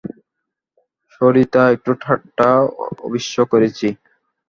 [1.11, 2.49] সরি-তা একটু ঠাট্টা
[2.99, 3.87] অবশ্যি করেছি।